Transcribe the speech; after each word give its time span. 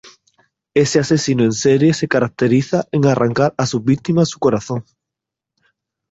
Ese 0.75 0.97
asesino 0.97 1.43
en 1.43 1.51
serie 1.51 1.93
se 1.93 2.07
caracteriza 2.07 2.87
en 2.91 3.05
arrancar 3.05 3.53
a 3.55 3.67
sus 3.67 3.83
víctimas 3.85 4.29
su 4.29 4.39
corazón. 4.39 4.83